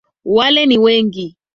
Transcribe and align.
Wale 0.25 0.65
ni 0.65 0.77
wengi 0.77 1.37